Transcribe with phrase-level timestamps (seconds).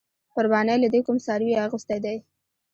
[0.35, 2.17] قربانۍ له دې کوم څاروې اغستی دی؟